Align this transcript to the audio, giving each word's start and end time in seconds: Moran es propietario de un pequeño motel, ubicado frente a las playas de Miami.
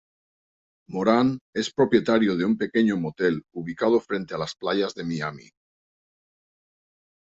Moran 0.95 1.29
es 1.53 1.71
propietario 1.71 2.35
de 2.35 2.43
un 2.43 2.57
pequeño 2.57 2.97
motel, 2.97 3.45
ubicado 3.53 3.99
frente 3.99 4.33
a 4.33 4.39
las 4.39 4.55
playas 4.55 4.95
de 4.95 5.03
Miami. 5.03 5.51